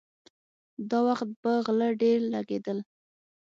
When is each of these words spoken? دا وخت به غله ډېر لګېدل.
دا 0.89 0.99
وخت 1.07 1.29
به 1.41 1.51
غله 1.65 1.89
ډېر 2.01 2.17
لګېدل. 2.33 2.77